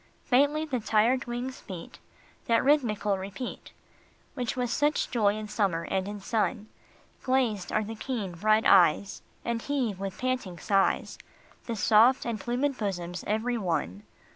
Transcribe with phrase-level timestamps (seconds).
[0.25, 1.99] Faintly the tired wings beat
[2.47, 3.71] That rhythmical repeat
[4.33, 6.69] Which was such joy in summer and in sun;
[7.21, 11.19] Glazed are the keen, bright eyes, And heave with panting sighs
[11.67, 14.01] The soft and plumed bosoms every one.